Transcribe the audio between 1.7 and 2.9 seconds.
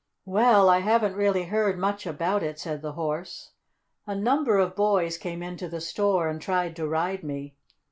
much about it," said